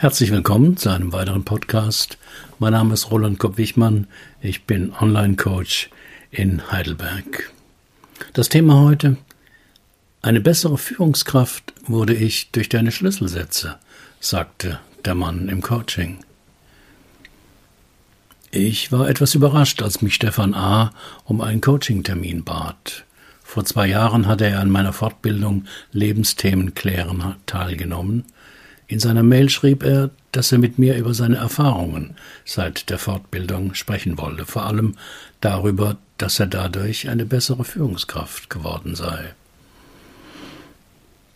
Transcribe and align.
Herzlich 0.00 0.30
willkommen 0.30 0.76
zu 0.76 0.90
einem 0.90 1.12
weiteren 1.12 1.42
Podcast. 1.42 2.18
Mein 2.60 2.70
Name 2.70 2.94
ist 2.94 3.10
Roland 3.10 3.40
Kopp-Wichmann. 3.40 4.06
Ich 4.40 4.62
bin 4.62 4.92
Online-Coach 4.92 5.90
in 6.30 6.70
Heidelberg. 6.70 7.52
Das 8.32 8.48
Thema 8.48 8.80
heute: 8.80 9.16
Eine 10.22 10.40
bessere 10.40 10.78
Führungskraft 10.78 11.74
wurde 11.84 12.14
ich 12.14 12.52
durch 12.52 12.68
deine 12.68 12.92
Schlüsselsätze, 12.92 13.80
sagte 14.20 14.78
der 15.04 15.16
Mann 15.16 15.48
im 15.48 15.62
Coaching. 15.62 16.20
Ich 18.52 18.92
war 18.92 19.08
etwas 19.08 19.34
überrascht, 19.34 19.82
als 19.82 20.00
mich 20.00 20.14
Stefan 20.14 20.54
A. 20.54 20.92
um 21.24 21.40
einen 21.40 21.60
Coaching-Termin 21.60 22.44
bat. 22.44 23.04
Vor 23.42 23.64
zwei 23.64 23.88
Jahren 23.88 24.28
hatte 24.28 24.46
er 24.46 24.60
an 24.60 24.70
meiner 24.70 24.92
Fortbildung 24.92 25.64
Lebensthemen 25.90 26.74
klären 26.74 27.34
teilgenommen 27.46 28.26
in 28.88 28.98
seiner 28.98 29.22
Mail 29.22 29.50
schrieb 29.50 29.84
er, 29.84 30.10
dass 30.32 30.50
er 30.50 30.58
mit 30.58 30.78
mir 30.78 30.96
über 30.96 31.12
seine 31.12 31.36
Erfahrungen 31.36 32.16
seit 32.44 32.88
der 32.88 32.98
Fortbildung 32.98 33.74
sprechen 33.74 34.18
wollte, 34.18 34.46
vor 34.46 34.64
allem 34.64 34.94
darüber, 35.40 35.98
dass 36.16 36.40
er 36.40 36.46
dadurch 36.46 37.08
eine 37.08 37.26
bessere 37.26 37.64
Führungskraft 37.64 38.48
geworden 38.50 38.94
sei. 38.94 39.34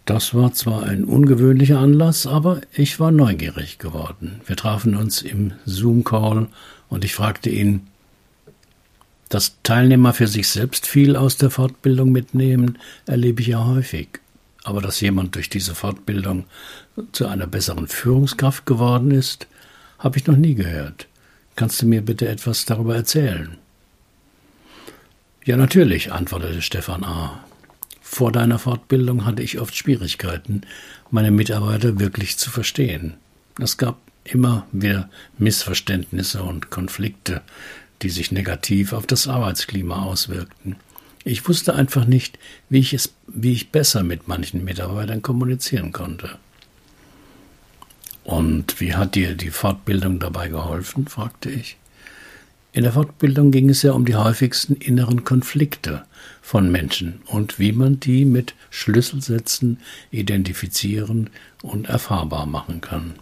Das 0.06 0.34
war 0.34 0.52
zwar 0.52 0.83
ein 0.83 1.05
ungewöhnlicher 1.05 1.78
Anlass, 1.78 2.27
aber 2.27 2.62
ich 2.73 2.98
war 2.98 3.12
neugierig 3.12 3.78
geworden. 3.78 4.41
Wir 4.47 4.56
trafen 4.56 4.97
uns 4.97 5.23
im 5.23 5.53
Zoom-Call 5.64 6.48
und 6.89 7.05
ich 7.05 7.14
fragte 7.14 7.50
ihn, 7.50 7.87
dass 9.28 9.56
Teilnehmer 9.62 10.12
für 10.12 10.27
sich 10.27 10.48
selbst 10.48 10.87
viel 10.87 11.16
aus 11.16 11.37
der 11.37 11.50
Fortbildung 11.50 12.12
mitnehmen, 12.12 12.78
erlebe 13.06 13.42
ich 13.42 13.48
ja 13.48 13.64
häufig. 13.64 14.22
Aber 14.65 14.80
dass 14.80 15.01
jemand 15.01 15.34
durch 15.34 15.51
diese 15.51 15.75
Fortbildung 15.75 16.45
zu 17.12 17.27
einer 17.27 17.47
besseren 17.47 17.89
Führungskraft 17.89 18.66
geworden 18.66 19.11
ist, 19.11 19.47
habe 19.98 20.19
ich 20.19 20.27
noch 20.27 20.37
nie 20.37 20.55
gehört. 20.55 21.07
Kannst 21.56 21.83
du 21.83 21.86
mir 21.86 22.03
bitte 22.03 22.28
etwas 22.28 22.64
darüber 22.64 22.95
erzählen? 22.97 23.59
Ja, 25.45 25.56
natürlich, 25.56 26.12
antwortete 26.12 26.62
Stefan 26.62 27.05
A. 27.05 27.45
Vor 28.01 28.31
deiner 28.31 28.59
Fortbildung 28.59 29.25
hatte 29.25 29.42
ich 29.42 29.59
oft 29.59 29.75
Schwierigkeiten, 29.75 30.62
meine 31.11 31.31
Mitarbeiter 31.31 31.98
wirklich 31.98 32.39
zu 32.39 32.51
verstehen. 32.51 33.14
Es 33.58 33.77
gab 33.77 33.98
immer 34.25 34.67
wieder 34.70 35.08
Missverständnisse 35.39 36.42
und 36.42 36.70
Konflikte, 36.70 37.42
die 38.03 38.11
sich 38.11 38.31
negativ 38.31 38.92
auf 38.92 39.06
das 39.06 39.27
Arbeitsklima 39.27 40.03
auswirkten. 40.03 40.77
Ich 41.25 41.47
wusste 41.48 41.75
einfach 41.75 42.05
nicht, 42.05 42.39
wie 42.69 42.81
ich 42.81 42.95
es, 42.95 43.15
wie 43.27 43.53
ich 43.53 43.70
besser 43.70 44.03
mit 44.03 44.28
manchen 44.28 44.65
Mitarbeitern 44.65 45.23
kommunizieren 45.23 45.92
konnte. 45.92 46.39
Und 48.25 48.81
wie 48.81 48.95
hat 48.95 49.14
dir 49.14 49.34
die 49.34 49.51
Fortbildung 49.51 50.19
dabei 50.19 50.48
geholfen? 50.48 51.06
fragte 51.06 51.51
ich. 51.51 51.77
In 52.73 52.84
der 52.84 52.92
Fortbildung 52.92 53.51
ging 53.51 53.69
es 53.69 53.83
ja 53.83 53.92
um 53.92 54.06
die 54.06 54.17
häufigsten 54.17 54.75
inneren 54.77 55.25
Konflikte 55.25 56.05
von 56.41 56.70
Menschen 56.70 57.20
und 57.27 57.59
wie 57.59 57.73
man 57.73 58.01
die 58.01 58.25
mit 58.25 58.55
Schlüsselsätzen 58.70 59.79
identifizieren 60.11 61.29
und 61.61 61.89
erfahrbar 61.89 62.47
machen 62.47 62.81
kann. 62.81 63.14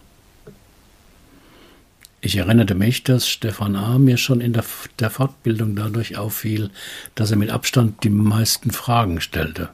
Ich 2.23 2.37
erinnerte 2.37 2.75
mich, 2.75 3.03
dass 3.03 3.27
Stefan 3.27 3.77
A. 3.77 3.99
mir 3.99 4.19
schon 4.19 4.43
in 4.43 4.53
der, 4.53 4.65
der, 4.99 5.09
Fortbildung 5.09 5.75
dadurch 5.75 6.19
auffiel, 6.19 6.71
dass 7.15 7.31
er 7.31 7.39
mit 7.39 7.51
Abstand 7.51 8.05
die 8.05 8.11
meisten 8.11 8.73
Fragen 8.73 9.23
stellte. 9.23 9.71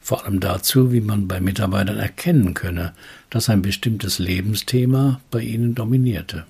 Vor 0.00 0.24
allem 0.24 0.40
dazu, 0.40 0.92
wie 0.92 1.00
man 1.00 1.28
bei 1.28 1.40
Mitarbeitern 1.40 1.98
erkennen 1.98 2.54
könne, 2.54 2.94
dass 3.30 3.48
ein 3.48 3.62
bestimmtes 3.62 4.18
Lebensthema 4.18 5.20
bei 5.30 5.40
ihnen 5.40 5.76
dominierte. 5.76 6.46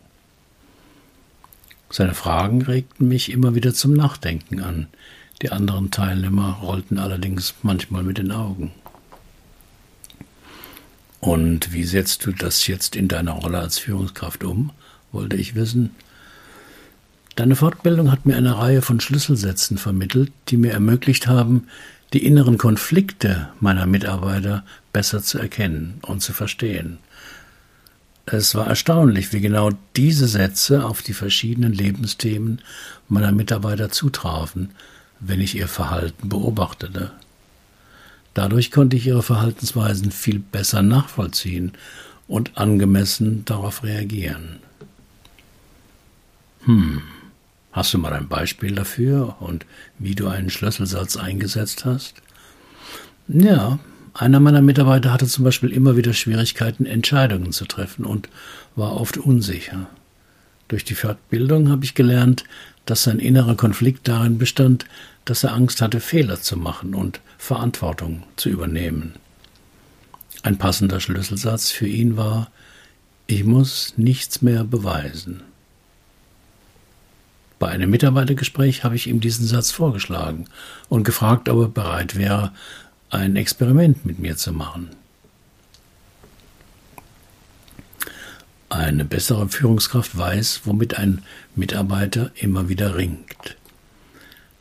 Seine 1.90 2.14
Fragen 2.14 2.62
regten 2.62 3.06
mich 3.08 3.30
immer 3.30 3.54
wieder 3.54 3.74
zum 3.74 3.92
Nachdenken 3.92 4.60
an. 4.60 4.86
Die 5.42 5.50
anderen 5.50 5.90
Teilnehmer 5.90 6.60
rollten 6.62 6.98
allerdings 6.98 7.54
manchmal 7.62 8.02
mit 8.02 8.16
den 8.16 8.32
Augen. 8.32 8.72
Und 11.20 11.74
wie 11.74 11.84
setzt 11.84 12.24
du 12.24 12.32
das 12.32 12.66
jetzt 12.66 12.96
in 12.96 13.08
deiner 13.08 13.32
Rolle 13.32 13.58
als 13.58 13.78
Führungskraft 13.78 14.42
um? 14.42 14.72
Wollte 15.12 15.36
ich 15.36 15.54
wissen. 15.54 15.90
Deine 17.36 17.56
Fortbildung 17.56 18.10
hat 18.10 18.26
mir 18.26 18.36
eine 18.36 18.58
Reihe 18.58 18.82
von 18.82 19.00
Schlüsselsätzen 19.00 19.78
vermittelt, 19.78 20.32
die 20.48 20.56
mir 20.56 20.72
ermöglicht 20.72 21.26
haben, 21.26 21.68
die 22.12 22.26
inneren 22.26 22.58
Konflikte 22.58 23.48
meiner 23.60 23.86
Mitarbeiter 23.86 24.64
besser 24.92 25.22
zu 25.22 25.38
erkennen 25.38 25.98
und 26.02 26.20
zu 26.20 26.32
verstehen. 26.32 26.98
Es 28.26 28.54
war 28.54 28.66
erstaunlich, 28.66 29.32
wie 29.32 29.40
genau 29.40 29.70
diese 29.96 30.28
Sätze 30.28 30.84
auf 30.84 31.02
die 31.02 31.14
verschiedenen 31.14 31.72
Lebensthemen 31.72 32.60
meiner 33.08 33.32
Mitarbeiter 33.32 33.90
zutrafen, 33.90 34.70
wenn 35.18 35.40
ich 35.40 35.56
ihr 35.56 35.68
Verhalten 35.68 36.28
beobachtete. 36.28 37.12
Dadurch 38.34 38.70
konnte 38.70 38.96
ich 38.96 39.06
ihre 39.06 39.22
Verhaltensweisen 39.22 40.10
viel 40.10 40.38
besser 40.38 40.82
nachvollziehen 40.82 41.72
und 42.28 42.56
angemessen 42.56 43.44
darauf 43.44 43.82
reagieren. 43.82 44.60
Hm, 46.64 47.02
hast 47.72 47.92
du 47.92 47.98
mal 47.98 48.12
ein 48.12 48.28
Beispiel 48.28 48.74
dafür 48.74 49.36
und 49.40 49.66
wie 49.98 50.14
du 50.14 50.28
einen 50.28 50.50
Schlüsselsatz 50.50 51.16
eingesetzt 51.16 51.84
hast? 51.84 52.22
Ja, 53.28 53.78
einer 54.14 54.40
meiner 54.40 54.62
Mitarbeiter 54.62 55.12
hatte 55.12 55.26
zum 55.26 55.44
Beispiel 55.44 55.72
immer 55.72 55.96
wieder 55.96 56.12
Schwierigkeiten, 56.12 56.86
Entscheidungen 56.86 57.52
zu 57.52 57.64
treffen 57.64 58.04
und 58.04 58.28
war 58.76 59.00
oft 59.00 59.16
unsicher. 59.16 59.86
Durch 60.68 60.84
die 60.84 60.94
Fortbildung 60.94 61.70
habe 61.70 61.84
ich 61.84 61.94
gelernt, 61.94 62.44
dass 62.86 63.04
sein 63.04 63.18
innerer 63.18 63.56
Konflikt 63.56 64.08
darin 64.08 64.38
bestand, 64.38 64.86
dass 65.24 65.44
er 65.44 65.54
Angst 65.54 65.80
hatte, 65.80 66.00
Fehler 66.00 66.40
zu 66.40 66.56
machen 66.56 66.94
und 66.94 67.20
Verantwortung 67.38 68.22
zu 68.36 68.48
übernehmen. 68.48 69.14
Ein 70.42 70.58
passender 70.58 71.00
Schlüsselsatz 71.00 71.70
für 71.70 71.86
ihn 71.86 72.16
war, 72.16 72.50
ich 73.26 73.44
muss 73.44 73.94
nichts 73.96 74.42
mehr 74.42 74.64
beweisen. 74.64 75.42
Bei 77.62 77.68
einem 77.68 77.90
Mitarbeitergespräch 77.90 78.82
habe 78.82 78.96
ich 78.96 79.06
ihm 79.06 79.20
diesen 79.20 79.46
Satz 79.46 79.70
vorgeschlagen 79.70 80.46
und 80.88 81.04
gefragt, 81.04 81.48
ob 81.48 81.60
er 81.60 81.68
bereit 81.68 82.18
wäre, 82.18 82.50
ein 83.08 83.36
Experiment 83.36 84.04
mit 84.04 84.18
mir 84.18 84.36
zu 84.36 84.52
machen. 84.52 84.90
Eine 88.68 89.04
bessere 89.04 89.48
Führungskraft 89.48 90.18
weiß, 90.18 90.62
womit 90.64 90.98
ein 90.98 91.22
Mitarbeiter 91.54 92.32
immer 92.34 92.68
wieder 92.68 92.96
ringt. 92.96 93.56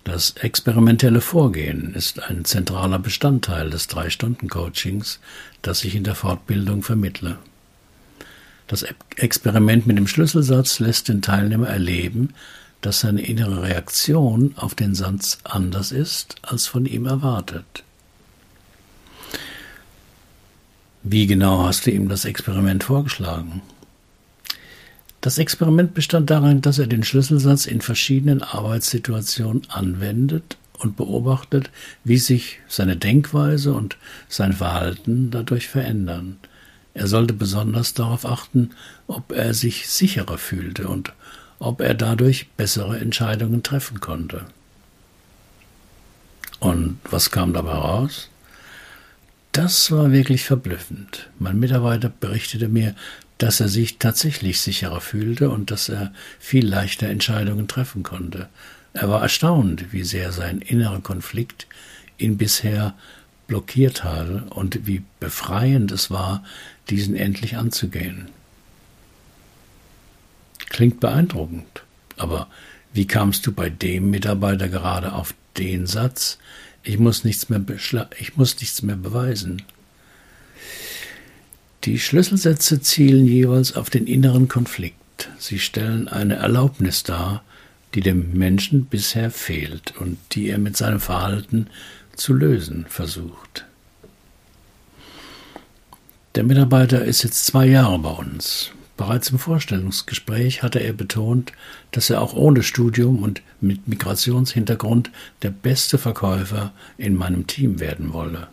Das 0.03 0.35
experimentelle 0.39 1.21
Vorgehen 1.21 1.95
ist 1.95 2.21
ein 2.21 2.45
zentraler 2.45 2.99
Bestandteil 2.99 3.71
des 3.71 3.87
Drei-Stunden-Coachings, 3.87 5.19
das 5.63 5.83
ich 5.85 5.95
in 5.95 6.03
der 6.03 6.13
Fortbildung 6.13 6.83
vermittle. 6.83 7.39
Das 8.67 8.85
Experiment 9.15 9.87
mit 9.87 9.97
dem 9.97 10.07
Schlüsselsatz 10.07 10.77
lässt 10.77 11.09
den 11.09 11.23
Teilnehmer 11.23 11.67
erleben, 11.67 12.35
dass 12.81 13.01
seine 13.01 13.21
innere 13.21 13.63
Reaktion 13.63 14.53
auf 14.57 14.75
den 14.75 14.95
Satz 14.95 15.39
anders 15.43 15.91
ist, 15.91 16.35
als 16.41 16.67
von 16.67 16.85
ihm 16.85 17.05
erwartet. 17.05 17.83
Wie 21.03 21.25
genau 21.25 21.63
hast 21.63 21.85
du 21.85 21.91
ihm 21.91 22.09
das 22.09 22.25
Experiment 22.25 22.83
vorgeschlagen? 22.83 23.61
Das 25.19 25.37
Experiment 25.37 25.93
bestand 25.93 26.29
darin, 26.29 26.61
dass 26.61 26.79
er 26.79 26.87
den 26.87 27.03
Schlüsselsatz 27.03 27.67
in 27.67 27.81
verschiedenen 27.81 28.41
Arbeitssituationen 28.41 29.69
anwendet 29.69 30.57
und 30.79 30.97
beobachtet, 30.97 31.69
wie 32.03 32.17
sich 32.17 32.59
seine 32.67 32.97
Denkweise 32.97 33.73
und 33.73 33.97
sein 34.29 34.53
Verhalten 34.53 35.29
dadurch 35.29 35.67
verändern. 35.67 36.37
Er 36.93 37.07
sollte 37.07 37.33
besonders 37.33 37.93
darauf 37.93 38.25
achten, 38.25 38.71
ob 39.07 39.31
er 39.31 39.53
sich 39.53 39.87
sicherer 39.87 40.37
fühlte 40.37 40.87
und 40.87 41.13
ob 41.61 41.79
er 41.79 41.93
dadurch 41.93 42.49
bessere 42.57 42.97
Entscheidungen 42.99 43.61
treffen 43.61 43.99
konnte. 43.99 44.45
Und 46.59 46.97
was 47.03 47.29
kam 47.29 47.53
dabei 47.53 47.73
raus? 47.73 48.29
Das 49.51 49.91
war 49.91 50.11
wirklich 50.11 50.43
verblüffend. 50.43 51.29
Mein 51.37 51.59
Mitarbeiter 51.59 52.09
berichtete 52.09 52.67
mir, 52.67 52.95
dass 53.37 53.59
er 53.59 53.69
sich 53.69 53.99
tatsächlich 53.99 54.59
sicherer 54.59 55.01
fühlte 55.01 55.51
und 55.51 55.69
dass 55.69 55.87
er 55.89 56.11
viel 56.39 56.67
leichter 56.67 57.07
Entscheidungen 57.07 57.67
treffen 57.67 58.01
konnte. 58.01 58.49
Er 58.93 59.09
war 59.09 59.21
erstaunt, 59.21 59.93
wie 59.93 60.03
sehr 60.03 60.31
sein 60.31 60.61
innerer 60.61 61.01
Konflikt 61.01 61.67
ihn 62.17 62.37
bisher 62.37 62.95
blockiert 63.45 64.03
hatte 64.03 64.45
und 64.49 64.87
wie 64.87 65.03
befreiend 65.19 65.91
es 65.91 66.09
war, 66.09 66.43
diesen 66.89 67.15
endlich 67.15 67.57
anzugehen. 67.57 68.29
Klingt 70.81 70.99
beeindruckend. 70.99 71.83
Aber 72.17 72.47
wie 72.91 73.05
kamst 73.05 73.45
du 73.45 73.51
bei 73.51 73.69
dem 73.69 74.09
Mitarbeiter 74.09 74.67
gerade 74.67 75.13
auf 75.13 75.35
den 75.55 75.85
Satz? 75.85 76.39
Ich 76.81 76.97
muss 76.97 77.23
nichts 77.23 77.49
mehr, 77.49 77.63
ich 78.17 78.35
muss 78.35 78.59
nichts 78.59 78.81
mehr 78.81 78.95
beweisen. 78.95 79.61
Die 81.83 81.99
Schlüsselsätze 81.99 82.81
zielen 82.81 83.27
jeweils 83.27 83.75
auf 83.75 83.91
den 83.91 84.07
inneren 84.07 84.47
Konflikt. 84.47 85.29
Sie 85.37 85.59
stellen 85.59 86.07
eine 86.07 86.37
Erlaubnis 86.37 87.03
dar, 87.03 87.43
die 87.93 88.01
dem 88.01 88.33
Menschen 88.33 88.85
bisher 88.85 89.29
fehlt 89.29 89.95
und 89.97 90.17
die 90.31 90.49
er 90.49 90.57
mit 90.57 90.77
seinem 90.77 90.99
Verhalten 90.99 91.67
zu 92.15 92.33
lösen 92.33 92.87
versucht. 92.89 93.65
Der 96.33 96.43
Mitarbeiter 96.43 97.05
ist 97.05 97.21
jetzt 97.21 97.45
zwei 97.45 97.67
Jahre 97.67 97.99
bei 97.99 98.09
uns. 98.09 98.71
Bereits 99.01 99.31
im 99.31 99.39
Vorstellungsgespräch 99.39 100.61
hatte 100.61 100.77
er 100.77 100.93
betont, 100.93 101.53
dass 101.89 102.11
er 102.11 102.21
auch 102.21 102.35
ohne 102.35 102.61
Studium 102.61 103.23
und 103.23 103.41
mit 103.59 103.87
Migrationshintergrund 103.87 105.09
der 105.41 105.49
beste 105.49 105.97
Verkäufer 105.97 106.71
in 106.99 107.15
meinem 107.15 107.47
Team 107.47 107.79
werden 107.79 108.13
wolle. 108.13 108.49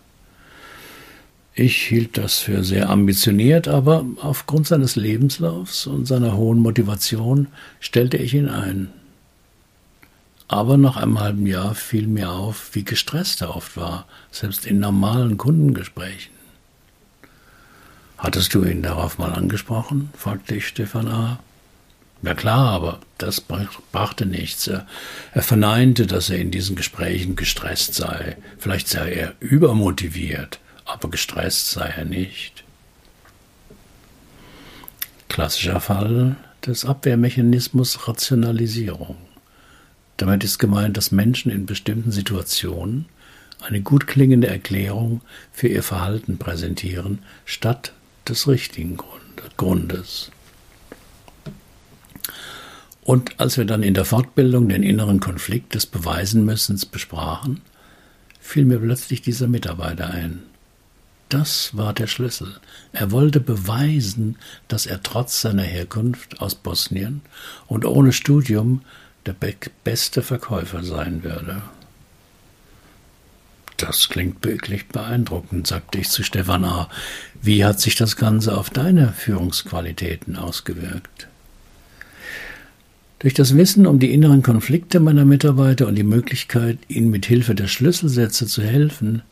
Ich 1.55 1.77
hielt 1.77 2.17
das 2.17 2.39
für 2.39 2.65
sehr 2.65 2.89
ambitioniert, 2.89 3.69
aber 3.69 4.07
aufgrund 4.23 4.67
seines 4.67 4.97
Lebenslaufs 4.97 5.87
und 5.87 6.07
seiner 6.07 6.35
hohen 6.35 6.61
Motivation 6.61 7.49
stellte 7.79 8.17
ich 8.17 8.33
ihn 8.33 8.49
ein. 8.49 8.89
Aber 10.49 10.79
nach 10.79 10.97
einem 10.97 11.21
halben 11.21 11.47
Jahr 11.47 11.75
fiel 11.75 12.07
mir 12.07 12.31
auf, 12.31 12.71
wie 12.73 12.85
gestresst 12.85 13.43
er 13.43 13.55
oft 13.55 13.77
war, 13.77 14.07
selbst 14.31 14.65
in 14.65 14.79
normalen 14.79 15.37
Kundengesprächen. 15.37 16.38
Hattest 18.19 18.53
du 18.53 18.65
ihn 18.65 18.83
darauf 18.83 19.19
mal 19.19 19.33
angesprochen? 19.33 20.11
fragte 20.17 20.57
ich 20.57 20.67
Stefan 20.67 21.07
A. 21.07 21.39
Ja 22.23 22.35
klar, 22.35 22.73
aber 22.73 22.99
das 23.17 23.41
brachte 23.41 24.27
nichts. 24.27 24.67
Er, 24.67 24.87
er 25.33 25.43
verneinte, 25.43 26.09
dass 26.09 26.29
er 26.29 26.39
in 26.39 26.51
diesen 26.51 26.75
Gesprächen 26.75 27.37
gestresst 27.37 27.95
sei. 27.95 28.37
Vielleicht 28.59 28.89
sei 28.89 29.13
er 29.13 29.35
übermotiviert, 29.39 30.59
aber 30.85 31.11
gestresst 31.11 31.71
sei 31.71 31.87
er 31.87 32.05
nicht. 32.05 32.65
Klassischer 35.29 35.81
Fall 35.81 36.35
des 36.67 36.85
Abwehrmechanismus 36.85 38.09
Rationalisierung. 38.09 39.17
Damit 40.17 40.43
ist 40.43 40.59
gemeint, 40.59 40.97
dass 40.97 41.13
Menschen 41.13 41.53
in 41.53 41.67
bestimmten 41.67 42.11
Situationen 42.11 43.07
eine 43.61 43.81
gut 43.81 44.09
klingende 44.09 44.49
Erklärung 44.49 45.21
für 45.53 45.69
ihr 45.69 45.85
Verhalten 45.85 46.39
präsentieren, 46.39 47.21
statt 47.45 47.93
des 48.29 48.47
richtigen 48.49 48.99
Grundes. 49.57 50.31
Und 53.03 53.41
als 53.41 53.57
wir 53.57 53.65
dann 53.65 53.83
in 53.83 53.95
der 53.95 54.05
Fortbildung 54.05 54.69
den 54.69 54.83
inneren 54.83 55.19
Konflikt 55.19 55.75
des 55.75 55.87
Beweisenmüssens 55.87 56.85
besprachen, 56.85 57.63
fiel 58.39 58.67
mir 58.67 58.79
plötzlich 58.79 59.23
dieser 59.23 59.49
Mitarbeiter 59.49 60.11
ein. 60.11 60.43
Das 61.29 61.77
war 61.77 61.93
der 61.93 62.07
Schlüssel. 62.07 62.59
Er 62.93 63.11
wollte 63.11 63.41
beweisen, 63.41 64.37
dass 64.67 64.87
er 64.87 65.03
trotz 65.03 65.41
seiner 65.41 65.63
Herkunft 65.63 66.41
aus 66.41 66.55
Bosnien 66.55 67.23
und 67.67 67.85
ohne 67.85 68.13
Studium 68.13 68.83
der 69.27 69.35
beste 69.85 70.23
Verkäufer 70.23 70.83
sein 70.83 71.23
würde. 71.25 71.63
Das 73.79 74.09
klingt 74.09 74.45
wirklich 74.45 74.89
beeindruckend, 74.89 75.69
sagte 75.69 75.99
ich 75.99 76.11
zu 76.11 76.25
Stefan 76.25 76.65
A. 76.65 76.91
Wie 77.41 77.65
hat 77.65 77.81
sich 77.81 77.95
das 77.95 78.17
Ganze 78.17 78.59
auf 78.59 78.71
deine 78.71 79.13
Führungsqualitäten 79.13 80.37
ausgewirkt? 80.37 81.29
Durch 83.21 83.35
das 83.35 83.57
Wissen 83.57 83.87
um 83.87 84.01
die 84.01 84.13
inneren 84.13 84.43
Konflikte 84.43 84.99
meiner 84.99 85.25
Mitarbeiter 85.25 85.87
und 85.87 85.95
die 85.95 86.03
Möglichkeit, 86.03 86.79
ihnen 86.89 87.11
mit 87.11 87.27
Hilfe 87.27 87.55
der 87.55 87.69
Schlüsselsätze 87.69 88.47
zu 88.47 88.63
helfen, 88.63 89.23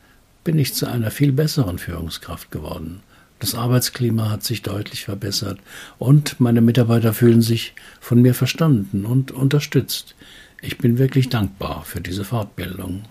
bin 0.45 0.57
ich 0.57 0.73
zu 0.73 0.87
einer 0.87 1.11
viel 1.11 1.33
besseren 1.33 1.77
Führungskraft 1.77 2.49
geworden. 2.49 3.01
Das 3.39 3.53
Arbeitsklima 3.53 4.29
hat 4.29 4.45
sich 4.45 4.61
deutlich 4.61 5.03
verbessert 5.03 5.59
und 5.99 6.39
meine 6.39 6.61
Mitarbeiter 6.61 7.13
fühlen 7.13 7.41
sich 7.41 7.73
von 7.99 8.21
mir 8.21 8.33
verstanden 8.33 9.05
und 9.05 9.31
unterstützt. 9.31 10.15
Ich 10.61 10.77
bin 10.77 10.97
wirklich 10.97 11.27
dankbar 11.27 11.83
für 11.85 11.99
diese 11.99 12.23
Fortbildung. 12.23 13.03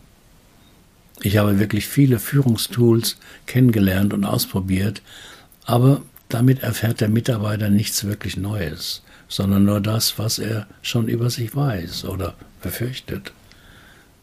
Ich 1.20 1.38
habe 1.38 1.58
wirklich 1.58 1.86
viele 1.86 2.18
Führungstools 2.18 3.16
kennengelernt 3.46 4.12
und 4.12 4.24
ausprobiert, 4.24 5.02
aber 5.64 6.02
damit 6.28 6.62
erfährt 6.62 7.00
der 7.00 7.08
Mitarbeiter 7.08 7.70
nichts 7.70 8.04
wirklich 8.04 8.36
Neues, 8.36 9.02
sondern 9.28 9.64
nur 9.64 9.80
das, 9.80 10.18
was 10.18 10.38
er 10.38 10.66
schon 10.82 11.08
über 11.08 11.30
sich 11.30 11.54
weiß 11.54 12.04
oder 12.04 12.34
befürchtet. 12.62 13.32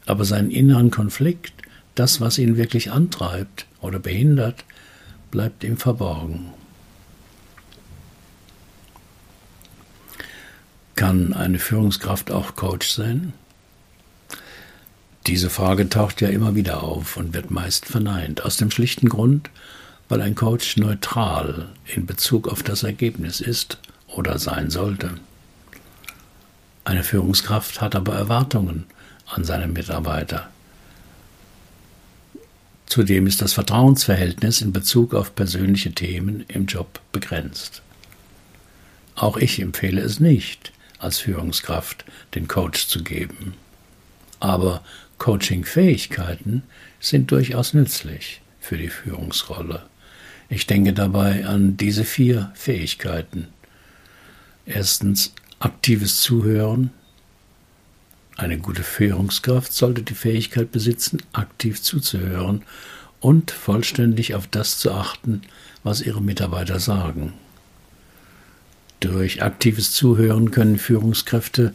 Aber 0.06 0.26
seinen 0.26 0.52
inneren 0.52 0.92
Konflikt, 0.92 1.54
das, 1.96 2.22
was 2.22 2.38
ihn 2.38 2.58
wirklich 2.58 2.92
antreibt 2.92 3.66
oder 3.82 4.00
behindert, 4.00 4.66
bleibt 5.32 5.64
ihm 5.64 5.78
verborgen. 5.78 6.52
Kann 10.96 11.34
eine 11.34 11.60
Führungskraft 11.60 12.32
auch 12.32 12.56
Coach 12.56 12.90
sein? 12.90 13.34
Diese 15.28 15.50
Frage 15.50 15.88
taucht 15.88 16.20
ja 16.20 16.28
immer 16.28 16.54
wieder 16.54 16.84
auf 16.84 17.16
und 17.16 17.34
wird 17.34 17.50
meist 17.50 17.86
verneint, 17.86 18.44
aus 18.44 18.58
dem 18.58 18.72
schlichten 18.72 19.08
Grund, 19.08 19.50
weil 20.10 20.22
ein 20.22 20.36
Coach 20.36 20.76
neutral 20.76 21.70
in 21.86 22.06
Bezug 22.06 22.50
auf 22.50 22.62
das 22.62 22.84
Ergebnis 22.84 23.40
ist 23.40 23.78
oder 24.08 24.38
sein 24.38 24.70
sollte. 24.70 25.16
Eine 26.84 27.04
Führungskraft 27.04 27.80
hat 27.80 27.96
aber 27.96 28.16
Erwartungen 28.16 28.86
an 29.28 29.46
seine 29.46 29.68
Mitarbeiter. 29.68 30.50
Zudem 32.86 33.26
ist 33.26 33.42
das 33.42 33.54
Vertrauensverhältnis 33.54 34.62
in 34.62 34.74
Bezug 34.74 35.14
auf 35.14 35.34
persönliche 35.36 35.94
Themen 35.94 36.44
im 36.50 36.66
Job 36.66 37.00
begrenzt. 37.14 37.82
Auch 39.16 39.38
ich 39.38 39.62
empfehle 39.62 40.02
es 40.02 40.20
nicht, 40.20 40.74
als 41.00 41.20
Führungskraft 41.20 42.04
den 42.36 42.50
Coach 42.50 42.88
zu 42.88 43.04
geben. 43.04 43.56
Aber 44.44 44.84
Coaching-Fähigkeiten 45.20 46.64
sind 47.00 47.32
durchaus 47.32 47.74
nützlich 47.74 48.42
für 48.60 48.78
die 48.78 48.90
Führungsrolle. 48.90 49.84
Ich 50.50 50.68
denke 50.68 50.92
dabei 50.92 51.46
an 51.46 51.78
diese 51.78 52.04
vier 52.04 52.52
Fähigkeiten. 52.54 53.48
Erstens 54.66 55.34
aktives 55.60 56.20
Zuhören. 56.20 56.90
Eine 58.36 58.58
gute 58.58 58.84
Führungskraft 58.84 59.72
sollte 59.72 60.02
die 60.02 60.14
Fähigkeit 60.14 60.74
besitzen, 60.74 61.24
aktiv 61.32 61.82
zuzuhören 61.82 62.64
und 63.22 63.50
vollständig 63.50 64.36
auf 64.36 64.46
das 64.48 64.78
zu 64.78 64.92
achten, 64.92 65.44
was 65.86 66.02
ihre 66.02 66.22
Mitarbeiter 66.22 66.82
sagen. 66.82 67.32
Durch 69.00 69.42
aktives 69.42 69.94
Zuhören 69.94 70.52
können 70.52 70.78
Führungskräfte 70.78 71.74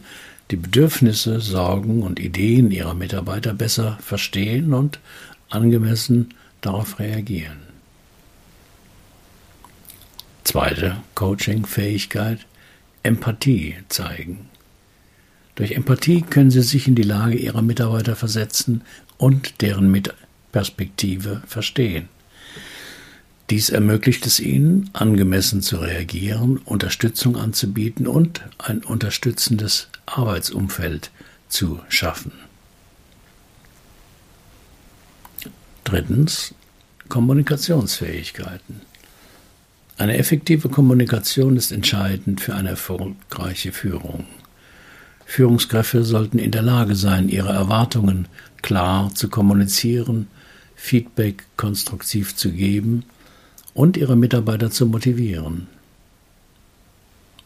die 0.51 0.55
Bedürfnisse, 0.55 1.39
Sorgen 1.39 2.01
und 2.01 2.19
Ideen 2.19 2.71
ihrer 2.71 2.93
Mitarbeiter 2.93 3.53
besser 3.53 3.97
verstehen 4.01 4.73
und 4.73 4.99
angemessen 5.49 6.33
darauf 6.61 6.99
reagieren. 6.99 7.59
Zweite 10.43 10.97
Coaching-Fähigkeit, 11.13 12.39
Empathie 13.03 13.75
zeigen. 13.89 14.47
Durch 15.55 15.73
Empathie 15.73 16.21
können 16.21 16.51
Sie 16.51 16.61
sich 16.61 16.87
in 16.87 16.95
die 16.95 17.03
Lage 17.03 17.35
Ihrer 17.35 17.61
Mitarbeiter 17.61 18.15
versetzen 18.15 18.81
und 19.17 19.61
deren 19.61 20.01
Perspektive 20.51 21.43
verstehen. 21.45 22.09
Dies 23.49 23.69
ermöglicht 23.69 24.25
es 24.27 24.39
ihnen, 24.39 24.89
angemessen 24.93 25.61
zu 25.61 25.77
reagieren, 25.77 26.57
Unterstützung 26.57 27.35
anzubieten 27.35 28.07
und 28.07 28.41
ein 28.59 28.83
unterstützendes 28.83 29.89
Arbeitsumfeld 30.17 31.11
zu 31.47 31.79
schaffen. 31.89 32.31
Drittens 35.83 36.53
Kommunikationsfähigkeiten. 37.09 38.81
Eine 39.97 40.17
effektive 40.17 40.69
Kommunikation 40.69 41.57
ist 41.57 41.71
entscheidend 41.71 42.39
für 42.39 42.55
eine 42.55 42.69
erfolgreiche 42.69 43.71
Führung. 43.71 44.25
Führungskräfte 45.25 46.03
sollten 46.03 46.39
in 46.39 46.51
der 46.51 46.61
Lage 46.61 46.95
sein, 46.95 47.27
ihre 47.27 47.51
Erwartungen 47.51 48.27
klar 48.61 49.13
zu 49.13 49.29
kommunizieren, 49.29 50.27
Feedback 50.75 51.43
konstruktiv 51.57 52.35
zu 52.35 52.51
geben 52.51 53.03
und 53.73 53.97
ihre 53.97 54.15
Mitarbeiter 54.15 54.71
zu 54.71 54.85
motivieren. 54.85 55.67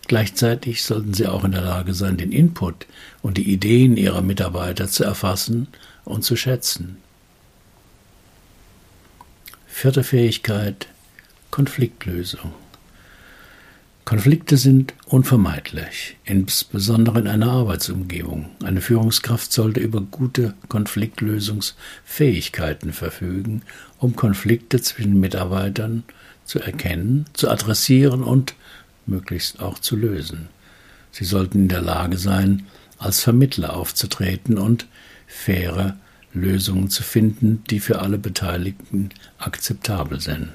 Gleichzeitig 0.07 0.83
sollten 0.83 1.13
sie 1.13 1.27
auch 1.27 1.43
in 1.43 1.51
der 1.51 1.62
Lage 1.62 1.93
sein, 1.93 2.17
den 2.17 2.31
Input 2.31 2.88
und 3.22 3.38
die 3.38 3.51
Ideen 3.51 3.98
ihrer 3.98 4.22
Mitarbeiter 4.22 4.88
zu 4.88 5.03
erfassen 5.03 5.67
und 6.03 6.24
zu 6.24 6.36
schätzen. 6.36 6.98
Vierte 9.67 10.03
Fähigkeit 10.03 10.88
Konfliktlösung. 11.51 12.53
Konflikte 14.05 14.57
sind 14.57 14.95
unvermeidlich, 15.05 16.17
insbesondere 16.25 17.19
in 17.19 17.27
einer 17.27 17.51
Arbeitsumgebung. 17.51 18.50
Eine 18.63 18.81
Führungskraft 18.81 19.53
sollte 19.53 19.79
über 19.79 20.01
gute 20.01 20.55
Konfliktlösungsfähigkeiten 20.67 22.91
verfügen, 22.91 23.62
um 24.00 24.17
Konflikte 24.17 24.81
zwischen 24.81 25.17
Mitarbeitern 25.19 26.03
zu 26.43 26.60
erkennen, 26.60 27.25
zu 27.33 27.50
adressieren 27.50 28.24
und 28.24 28.55
möglichst 29.07 29.60
auch 29.60 29.79
zu 29.79 29.95
lösen. 29.95 30.50
Sie 31.12 31.25
sollten 31.25 31.60
in 31.60 31.67
der 31.67 31.81
Lage 31.81 32.17
sein, 32.17 32.65
als 32.98 33.22
Vermittler 33.22 33.75
aufzutreten 33.75 34.57
und 34.57 34.88
faire 35.27 35.98
Lösungen 36.33 36.89
zu 36.89 37.03
finden, 37.03 37.63
die 37.69 37.79
für 37.79 38.00
alle 38.00 38.17
Beteiligten 38.17 39.10
akzeptabel 39.38 40.19
sind. 40.19 40.50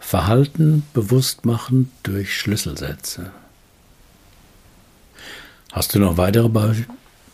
Verhalten 0.00 0.84
bewusst 0.92 1.44
machen 1.44 1.90
durch 2.02 2.36
Schlüsselsätze. 2.36 3.32
Hast 5.72 5.94
du 5.94 5.98
noch 5.98 6.16
weitere 6.16 6.48
Be 6.48 6.84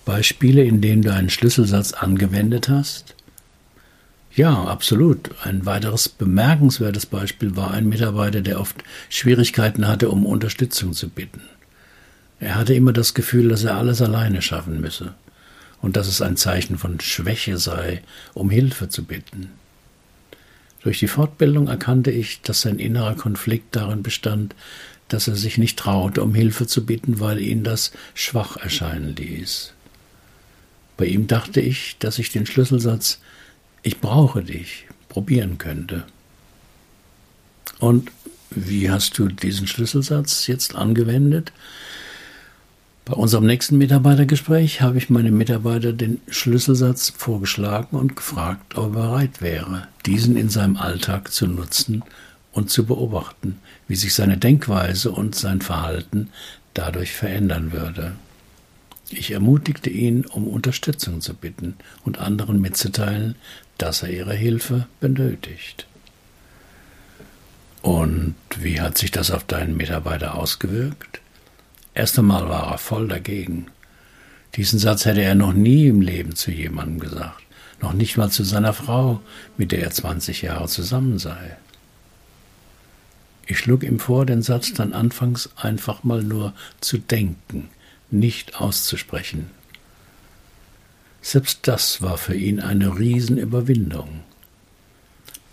Beispiele, 0.06 0.64
in 0.64 0.80
denen 0.80 1.02
du 1.02 1.12
einen 1.12 1.28
Schlüsselsatz 1.30 1.92
angewendet 1.92 2.68
hast? 2.68 3.14
Ja, 4.34 4.64
absolut. 4.64 5.30
Ein 5.42 5.66
weiteres 5.66 6.08
bemerkenswertes 6.08 7.06
Beispiel 7.06 7.56
war 7.56 7.72
ein 7.72 7.88
Mitarbeiter, 7.88 8.40
der 8.40 8.60
oft 8.60 8.76
Schwierigkeiten 9.08 9.88
hatte, 9.88 10.08
um 10.08 10.24
Unterstützung 10.24 10.92
zu 10.92 11.08
bitten. 11.08 11.42
Er 12.38 12.54
hatte 12.54 12.74
immer 12.74 12.92
das 12.92 13.14
Gefühl, 13.14 13.48
dass 13.48 13.64
er 13.64 13.76
alles 13.76 14.00
alleine 14.00 14.40
schaffen 14.40 14.80
müsse 14.80 15.14
und 15.82 15.96
dass 15.96 16.06
es 16.06 16.22
ein 16.22 16.36
Zeichen 16.36 16.78
von 16.78 17.00
Schwäche 17.00 17.58
sei, 17.58 18.02
um 18.32 18.50
Hilfe 18.50 18.88
zu 18.88 19.04
bitten. 19.04 19.50
Durch 20.82 20.98
die 20.98 21.08
Fortbildung 21.08 21.68
erkannte 21.68 22.10
ich, 22.10 22.40
dass 22.40 22.62
sein 22.62 22.78
innerer 22.78 23.14
Konflikt 23.14 23.76
darin 23.76 24.02
bestand, 24.02 24.54
dass 25.08 25.28
er 25.28 25.36
sich 25.36 25.58
nicht 25.58 25.78
traute, 25.78 26.22
um 26.22 26.34
Hilfe 26.34 26.66
zu 26.66 26.86
bitten, 26.86 27.20
weil 27.20 27.40
ihn 27.40 27.64
das 27.64 27.92
schwach 28.14 28.56
erscheinen 28.56 29.14
ließ. 29.16 29.74
Bei 30.96 31.06
ihm 31.06 31.26
dachte 31.26 31.60
ich, 31.60 31.96
dass 31.98 32.18
ich 32.18 32.30
den 32.30 32.46
Schlüsselsatz 32.46 33.18
ich 33.82 34.00
brauche 34.00 34.42
dich 34.42 34.86
probieren 35.08 35.58
könnte. 35.58 36.04
Und 37.78 38.10
wie 38.50 38.90
hast 38.90 39.18
du 39.18 39.28
diesen 39.28 39.66
Schlüsselsatz 39.66 40.46
jetzt 40.46 40.74
angewendet? 40.74 41.52
Bei 43.04 43.14
unserem 43.14 43.46
nächsten 43.46 43.78
Mitarbeitergespräch 43.78 44.82
habe 44.82 44.98
ich 44.98 45.10
meinem 45.10 45.36
Mitarbeiter 45.36 45.92
den 45.92 46.20
Schlüsselsatz 46.28 47.10
vorgeschlagen 47.16 47.96
und 47.96 48.14
gefragt, 48.14 48.76
ob 48.76 48.94
er 48.94 49.02
bereit 49.02 49.40
wäre, 49.40 49.88
diesen 50.06 50.36
in 50.36 50.48
seinem 50.48 50.76
Alltag 50.76 51.32
zu 51.32 51.46
nutzen 51.46 52.04
und 52.52 52.70
zu 52.70 52.86
beobachten, 52.86 53.58
wie 53.88 53.96
sich 53.96 54.14
seine 54.14 54.36
Denkweise 54.36 55.10
und 55.10 55.34
sein 55.34 55.60
Verhalten 55.60 56.28
dadurch 56.74 57.12
verändern 57.12 57.72
würde. 57.72 58.12
Ich 59.08 59.32
ermutigte 59.32 59.90
ihn, 59.90 60.24
um 60.24 60.46
Unterstützung 60.46 61.20
zu 61.20 61.34
bitten 61.34 61.74
und 62.04 62.18
anderen 62.18 62.60
mitzuteilen, 62.60 63.34
dass 63.82 64.02
er 64.02 64.10
ihre 64.10 64.34
Hilfe 64.34 64.86
benötigt. 65.00 65.86
Und 67.82 68.34
wie 68.58 68.80
hat 68.80 68.98
sich 68.98 69.10
das 69.10 69.30
auf 69.30 69.44
deinen 69.44 69.76
Mitarbeiter 69.76 70.34
ausgewirkt? 70.34 71.20
Erst 71.94 72.18
einmal 72.18 72.48
war 72.48 72.72
er 72.72 72.78
voll 72.78 73.08
dagegen. 73.08 73.66
Diesen 74.56 74.78
Satz 74.78 75.04
hätte 75.06 75.22
er 75.22 75.34
noch 75.34 75.52
nie 75.52 75.86
im 75.86 76.00
Leben 76.00 76.34
zu 76.34 76.50
jemandem 76.50 77.00
gesagt, 77.00 77.42
noch 77.80 77.92
nicht 77.92 78.16
mal 78.16 78.30
zu 78.30 78.44
seiner 78.44 78.74
Frau, 78.74 79.20
mit 79.56 79.72
der 79.72 79.82
er 79.82 79.90
20 79.90 80.42
Jahre 80.42 80.68
zusammen 80.68 81.18
sei. 81.18 81.56
Ich 83.46 83.58
schlug 83.58 83.82
ihm 83.82 83.98
vor, 83.98 84.26
den 84.26 84.42
Satz 84.42 84.74
dann 84.74 84.92
anfangs 84.92 85.50
einfach 85.56 86.04
mal 86.04 86.22
nur 86.22 86.52
zu 86.80 86.98
denken, 86.98 87.68
nicht 88.10 88.60
auszusprechen. 88.60 89.50
Selbst 91.22 91.68
das 91.68 92.02
war 92.02 92.16
für 92.16 92.34
ihn 92.34 92.60
eine 92.60 92.98
Riesenüberwindung. 92.98 94.20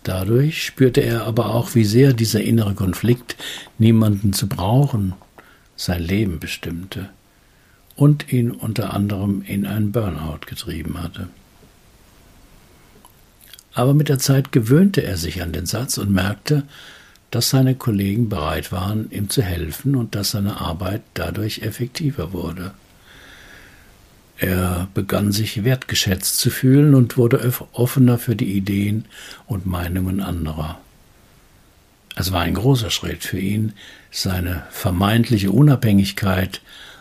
Dadurch 0.02 0.64
spürte 0.64 1.02
er 1.02 1.24
aber 1.24 1.54
auch, 1.54 1.74
wie 1.74 1.84
sehr 1.84 2.14
dieser 2.14 2.40
innere 2.40 2.74
Konflikt, 2.74 3.36
niemanden 3.78 4.32
zu 4.32 4.48
brauchen, 4.48 5.12
sein 5.76 6.02
Leben 6.02 6.40
bestimmte 6.40 7.10
und 7.94 8.32
ihn 8.32 8.50
unter 8.52 8.94
anderem 8.94 9.42
in 9.42 9.66
einen 9.66 9.92
Burnout 9.92 10.46
getrieben 10.46 11.02
hatte. 11.02 11.28
Aber 13.74 13.92
mit 13.92 14.08
der 14.08 14.18
Zeit 14.18 14.50
gewöhnte 14.50 15.02
er 15.02 15.16
sich 15.16 15.42
an 15.42 15.52
den 15.52 15.66
Satz 15.66 15.98
und 15.98 16.10
merkte, 16.10 16.64
dass 17.30 17.50
seine 17.50 17.74
Kollegen 17.74 18.28
bereit 18.28 18.72
waren, 18.72 19.10
ihm 19.10 19.28
zu 19.28 19.42
helfen 19.42 19.94
und 19.94 20.14
dass 20.14 20.30
seine 20.30 20.60
Arbeit 20.60 21.02
dadurch 21.14 21.58
effektiver 21.60 22.32
wurde. 22.32 22.72
Er 24.38 24.88
begann 24.94 25.32
sich 25.32 25.64
wertgeschätzt 25.64 26.38
zu 26.38 26.50
fühlen 26.50 26.94
und 26.94 27.16
wurde 27.16 27.52
offener 27.72 28.18
für 28.18 28.36
die 28.36 28.52
Ideen 28.52 29.04
und 29.46 29.66
Meinungen 29.66 30.20
anderer. 30.20 30.80
Es 32.14 32.32
war 32.32 32.42
ein 32.42 32.54
großer 32.54 32.90
Schritt 32.90 33.24
für 33.24 33.38
ihn, 33.38 33.72
seine 34.12 34.64
vermeintliche 34.70 35.50
Unabhängigkeit 35.50 36.60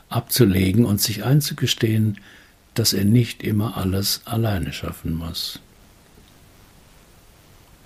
abzulegen 0.10 0.86
und 0.86 1.00
sich 1.00 1.24
einzugestehen, 1.24 2.20
dass 2.74 2.94
er 2.94 3.06
nicht 3.06 3.44
immer 3.44 3.77
alles 3.77 4.22
alleine 4.25 4.74
schaffen 4.74 5.13
muss. 5.13 5.60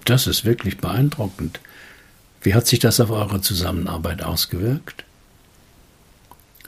Das 0.05 0.27
ist 0.27 0.45
wirklich 0.45 0.77
beeindruckend. 0.77 1.59
Wie 2.41 2.53
hat 2.53 2.67
sich 2.67 2.79
das 2.79 2.99
auf 2.99 3.11
eure 3.11 3.41
Zusammenarbeit 3.41 4.23
ausgewirkt? 4.23 5.03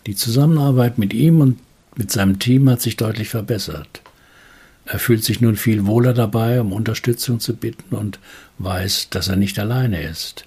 Die 0.05 0.15
Zusammenarbeit 0.15 0.97
mit 0.97 1.13
ihm 1.13 1.41
und 1.41 1.59
mit 1.95 2.11
seinem 2.11 2.39
Team 2.39 2.69
hat 2.69 2.81
sich 2.81 2.97
deutlich 2.97 3.29
verbessert. 3.29 4.01
Er 4.85 4.99
fühlt 4.99 5.23
sich 5.23 5.39
nun 5.39 5.55
viel 5.55 5.85
wohler 5.85 6.13
dabei, 6.13 6.59
um 6.59 6.73
Unterstützung 6.73 7.39
zu 7.39 7.55
bitten 7.55 7.95
und 7.95 8.19
weiß, 8.57 9.09
dass 9.09 9.29
er 9.29 9.37
nicht 9.37 9.57
alleine 9.59 10.01
ist. 10.03 10.45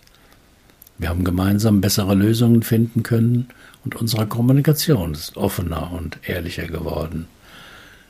Wir 0.98 1.08
haben 1.08 1.24
gemeinsam 1.24 1.80
bessere 1.80 2.14
Lösungen 2.14 2.62
finden 2.62 3.02
können 3.02 3.48
und 3.84 3.96
unsere 3.96 4.26
Kommunikation 4.26 5.12
ist 5.12 5.36
offener 5.36 5.92
und 5.92 6.18
ehrlicher 6.26 6.66
geworden. 6.66 7.26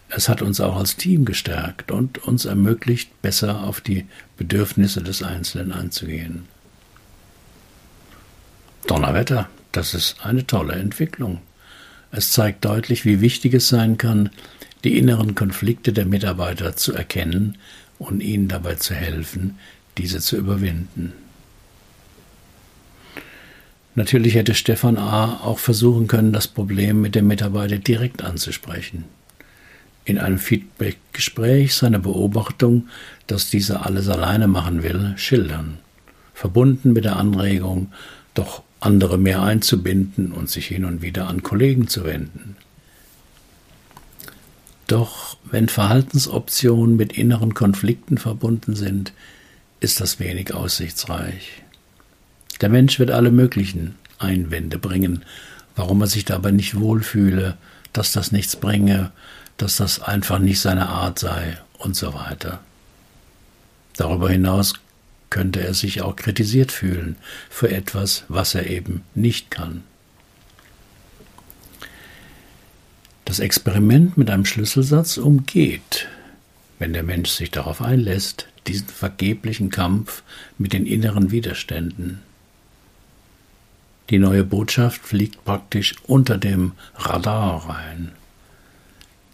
Es 0.09 0.29
hat 0.29 0.41
uns 0.41 0.61
auch 0.61 0.77
als 0.77 0.97
Team 0.97 1.25
gestärkt 1.25 1.91
und 1.91 2.19
uns 2.19 2.45
ermöglicht, 2.45 3.23
besser 3.23 3.65
auf 3.65 3.81
die 3.81 4.07
Bedürfnisse 4.37 5.03
des 5.03 5.23
Einzelnen 5.23 5.73
einzugehen. 5.73 6.45
Donnerwetter, 8.87 9.49
das 9.73 9.95
ist 9.95 10.25
eine 10.25 10.47
tolle 10.47 10.75
Entwicklung. 10.75 11.41
Es 12.11 12.33
zeigt 12.33 12.65
deutlich, 12.65 13.05
wie 13.05 13.21
wichtig 13.21 13.55
es 13.55 13.69
sein 13.69 13.99
kann, 13.99 14.31
die 14.85 14.99
inneren 14.99 15.35
Konflikte 15.35 15.93
der 15.93 16.07
Mitarbeiter 16.07 16.77
zu 16.77 16.93
erkennen 16.93 17.59
und 17.99 18.23
ihnen 18.23 18.49
dabei 18.49 18.77
zu 18.77 18.95
helfen, 18.95 19.59
diese 19.99 20.21
zu 20.21 20.37
überwinden. 20.37 21.13
Natürlich 23.95 24.35
hätte 24.35 24.55
Stefan 24.55 24.99
A. 24.99 25.41
auch 25.43 25.59
versuchen 25.59 26.07
können, 26.07 26.33
das 26.33 26.49
Problem 26.49 27.01
mit 27.01 27.15
dem 27.15 27.27
Mitarbeiter 27.27 27.79
direkt 27.79 28.23
anzusprechen. 28.23 29.05
In 30.05 30.19
einem 30.19 30.39
Feedback-Gespräch 30.39 31.75
seine 31.75 31.99
Beobachtung, 31.99 32.89
dass 33.27 33.49
dieser 33.49 33.87
alles 33.87 34.09
alleine 34.09 34.49
machen 34.49 34.83
will, 34.83 35.15
schildern, 35.17 35.79
verbunden 36.35 36.93
mit 36.93 37.07
der 37.07 37.17
Anregung, 37.17 37.91
doch 38.35 38.63
andere 38.81 39.19
mehr 39.19 39.43
einzubinden 39.43 40.33
und 40.33 40.51
sich 40.51 40.67
hin 40.67 40.85
und 40.85 41.03
wieder 41.03 41.29
an 41.29 41.43
Kollegen 41.43 41.89
zu 41.89 42.05
wenden. 42.05 42.57
Doch 44.87 45.37
wenn 45.45 45.69
Verhaltensoptionen 45.69 46.97
mit 46.97 47.17
inneren 47.19 47.55
Konflikten 47.55 48.19
verbunden 48.19 48.77
sind, 48.77 49.13
ist 49.81 50.01
das 50.01 50.21
wenig 50.21 50.55
aussichtsreich. 50.55 51.63
Der 52.61 52.69
Mensch 52.69 52.99
wird 52.99 53.11
alle 53.11 53.31
möglichen 53.31 53.97
Einwände 54.19 54.79
bringen, 54.79 55.25
warum 55.75 56.01
er 56.01 56.07
sich 56.07 56.25
dabei 56.25 56.53
nicht 56.53 56.79
wohlfühle, 56.79 57.57
dass 57.93 58.13
das 58.13 58.33
nichts 58.33 58.57
bringe, 58.57 59.11
dass 59.57 59.77
das 59.77 60.01
einfach 60.01 60.39
nicht 60.39 60.61
seine 60.61 60.89
Art 60.89 61.19
sei 61.19 61.59
und 61.79 61.97
so 61.97 62.15
weiter. 62.15 62.61
Darüber 63.97 64.31
hinaus 64.31 64.75
könnte 65.37 65.61
er 65.61 65.75
sich 65.75 66.01
auch 66.01 66.17
kritisiert 66.17 66.73
fühlen 66.73 67.17
für 67.51 67.71
etwas, 67.71 68.25
was 68.29 68.55
er 68.55 68.71
eben 68.71 69.03
nicht 69.15 69.51
kann. 69.51 69.83
Das 73.27 73.39
Experiment 73.39 74.17
mit 74.17 74.31
einem 74.31 74.47
Schlüsselsatz 74.47 75.19
umgeht, 75.19 76.09
wenn 76.79 76.95
der 76.95 77.03
Mensch 77.03 77.29
sich 77.29 77.51
darauf 77.51 77.83
einlässt, 77.83 78.49
diesen 78.67 78.89
vergeblichen 78.89 79.69
Kampf 79.69 80.23
mit 80.57 80.73
den 80.73 80.87
inneren 80.87 81.31
Widerständen. 81.31 82.23
Die 84.09 84.19
neue 84.19 84.43
Botschaft 84.43 85.03
fliegt 85.03 85.45
praktisch 85.45 85.97
unter 86.07 86.39
dem 86.39 86.73
Radar 86.95 87.69
rein. 87.69 88.13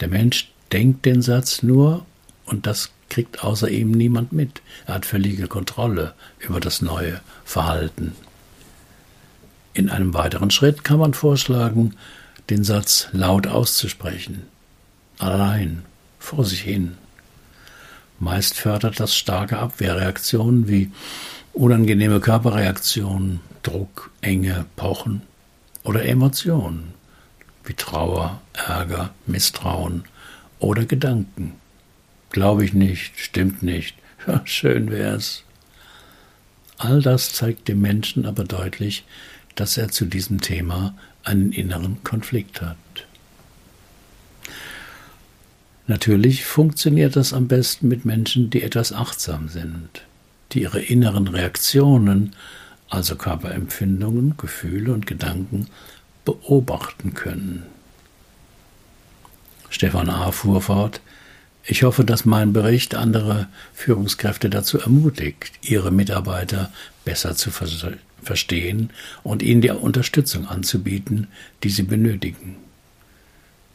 Der 0.01 0.09
Mensch 0.09 0.51
denkt 0.73 1.07
den 1.07 1.23
Satz 1.23 1.63
nur 1.63 2.05
und 2.45 2.67
das 2.67 2.91
kriegt 3.13 3.45
außer 3.45 3.69
ihm 3.69 3.91
niemand 3.91 4.33
mit. 4.33 4.63
Er 4.87 4.95
hat 4.95 5.05
völlige 5.05 5.47
Kontrolle 5.47 6.15
über 6.39 6.61
das 6.61 6.81
neue 6.81 7.21
Verhalten. 7.45 8.15
In 9.75 9.91
einem 9.91 10.15
weiteren 10.15 10.51
Schritt 10.51 10.83
kann 10.83 10.99
man 10.99 11.13
vorschlagen, 11.13 11.95
den 12.49 12.65
Satz 12.65 13.09
laut 13.13 13.47
auszusprechen. 13.47 14.45
Allein, 15.19 15.83
vor 16.19 16.47
sich 16.47 16.63
hin. 16.63 16.97
Meist 18.19 18.55
fördert 18.55 18.99
das 18.99 19.15
starke 19.15 19.59
Abwehrreaktionen 19.59 20.69
wie 20.69 20.91
unangenehme 21.53 22.19
Körperreaktionen, 22.19 23.41
Druck, 23.63 24.11
Enge, 24.23 24.65
Pochen 24.77 25.21
oder 25.85 26.05
Emotionen 26.07 26.95
wie 27.65 27.75
Trauer, 27.75 28.41
Ärger, 28.55 29.11
Misstrauen 29.27 30.05
oder 30.59 30.87
Gedanken. 30.87 31.62
Glaube 32.33 32.65
ich 32.65 32.73
nicht, 32.73 33.19
stimmt 33.19 33.63
nicht, 33.63 33.95
ja, 34.27 34.41
schön 34.45 34.91
wär's. 34.91 35.45
All 36.79 37.01
das 37.01 37.33
zeigt 37.33 37.69
dem 37.69 37.81
Menschen 37.81 38.27
aber 38.27 38.45
deutlich, 38.45 39.05
dass 39.55 39.77
er 39.77 39.91
zu 39.91 40.07
diesem 40.07 40.41
Thema 40.41 40.95
einen 41.23 41.53
inneren 41.53 42.03
Konflikt 42.03 42.63
hat. 42.63 42.77
Natürlich 45.87 46.45
funktioniert 46.45 47.17
das 47.17 47.33
am 47.33 47.49
besten 47.49 47.89
mit 47.89 48.05
Menschen, 48.05 48.49
die 48.51 48.63
etwas 48.63 48.93
achtsam 48.93 49.49
sind, 49.49 50.03
die 50.53 50.63
ihre 50.63 50.81
inneren 50.81 51.29
Reaktionen, 51.29 52.35
also 52.89 53.17
Körperempfindungen, 53.17 54.37
Gefühle 54.39 54.93
und 54.93 55.07
Gedanken, 55.07 55.67
beobachten 56.25 57.15
können. 57.15 57.65
Stefan 59.69 60.09
A. 60.09 60.33
fuhr 60.33 60.63
fort, 60.63 61.01
ich 61.65 61.85
hoffe, 61.85 62.05
dass 62.05 62.25
mein 62.25 62.53
Bericht 62.53 62.95
andere 62.95 63.47
Führungskräfte 63.73 64.51
dazu 64.51 64.79
ermutigt, 64.79 65.53
ihre 65.63 65.93
Mitarbeiter 65.93 66.73
besser 67.05 67.37
zu 67.37 67.51
verstehen 67.51 68.91
und 69.23 69.43
ihnen 69.43 69.61
die 69.61 69.71
Unterstützung 69.71 70.47
anzubieten, 70.47 71.29
die 71.63 71.71
sie 71.71 71.85
benötigen. 71.85 72.57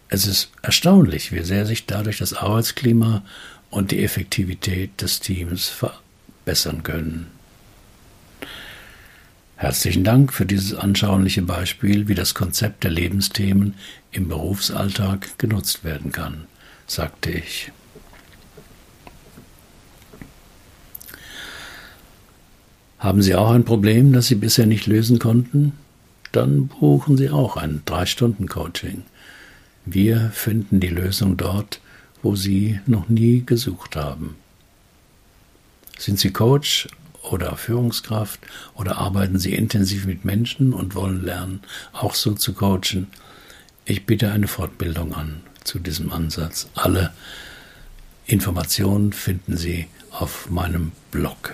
Es 0.10 0.26
ist 0.26 0.52
erstaunlich, 0.62 1.32
wie 1.32 1.44
sehr 1.44 1.66
sich 1.66 1.86
dadurch 1.86 2.18
das 2.18 2.34
Arbeitsklima 2.34 3.24
und 3.70 3.92
die 3.92 4.04
Effektivität 4.04 5.02
des 5.02 5.20
Teams 5.20 5.68
verbessern 5.68 6.84
können. 6.84 7.28
Herzlichen 9.58 10.04
Dank 10.04 10.34
für 10.34 10.46
dieses 10.46 10.76
anschauliche 10.76 11.42
Beispiel, 11.42 12.08
wie 12.08 12.16
das 12.16 12.36
Konzept 12.36 12.84
der 12.84 12.92
Lebensthemen 12.92 13.74
im 14.12 14.28
Berufsalltag 14.28 15.38
genutzt 15.40 15.84
werden 15.84 16.12
kann, 16.12 16.46
sagte 16.86 17.32
ich. 17.32 17.72
Haben 23.00 23.22
Sie 23.22 23.36
auch 23.36 23.52
ein 23.52 23.64
Problem, 23.64 24.12
das 24.12 24.28
Sie 24.28 24.36
bisher 24.36 24.66
nicht 24.66 24.88
lösen 24.88 25.20
konnten? 25.20 25.74
Dann 26.32 26.68
buchen 26.68 27.16
Sie 27.16 27.30
auch 27.30 27.56
ein 27.56 27.84
Drei-Stunden-Coaching. 27.86 29.04
Wir 29.86 30.32
finden 30.34 30.80
die 30.80 30.88
Lösung 30.88 31.38
dort, 31.38 31.80
wo 32.24 32.36
Sie 32.36 32.80
noch 32.88 33.08
nie 33.08 33.44
gesucht 33.46 33.96
haben. 33.96 34.36
Sind 35.98 36.20
Sie 36.20 36.32
Coach 36.32 36.88
oder 37.22 37.56
Führungskraft 37.56 38.40
oder 38.74 38.98
arbeiten 38.98 39.38
Sie 39.38 39.54
intensiv 39.54 40.06
mit 40.06 40.26
Menschen 40.26 40.74
und 40.74 40.96
wollen 40.96 41.24
lernen, 41.24 41.62
auch 41.94 42.16
so 42.16 42.34
zu 42.34 42.54
coachen? 42.54 43.08
Ich 43.86 44.06
biete 44.06 44.32
eine 44.32 44.48
Fortbildung 44.48 45.14
an 45.14 45.42
zu 45.64 45.80
diesem 45.80 46.12
Ansatz. 46.12 46.68
Alle 46.74 47.14
Informationen 48.26 49.14
finden 49.14 49.56
Sie 49.56 49.88
auf 50.12 50.50
meinem 50.50 50.92
Blog. 51.12 51.54